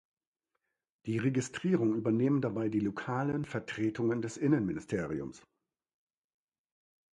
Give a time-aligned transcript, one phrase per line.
[1.05, 5.45] Die Registrierung übernehmen dabei die lokalen Vertretungen des Innenministeriums.